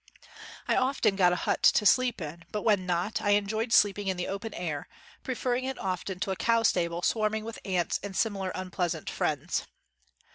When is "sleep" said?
1.85-2.21